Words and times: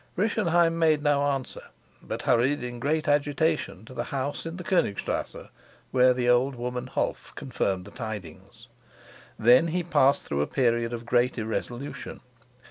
Rischenheim 0.17 0.79
made 0.79 1.03
no 1.03 1.21
answer, 1.27 1.65
but 2.01 2.23
hurried 2.23 2.63
in 2.63 2.79
great 2.79 3.07
agitation 3.07 3.85
to 3.85 3.93
the 3.93 4.05
house 4.05 4.47
in 4.47 4.57
the 4.57 4.63
Konigstrasse, 4.63 5.49
where 5.91 6.11
the 6.11 6.27
old 6.27 6.55
woman 6.55 6.87
Holf 6.87 7.33
confirmed 7.35 7.85
the 7.85 7.91
tidings. 7.91 8.65
Then 9.37 9.67
he 9.67 9.83
passed 9.83 10.23
through 10.23 10.41
a 10.41 10.47
period 10.47 10.91
of 10.91 11.05
great 11.05 11.37
irresolution. 11.37 12.21